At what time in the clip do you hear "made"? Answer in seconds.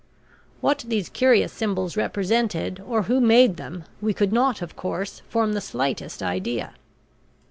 3.21-3.57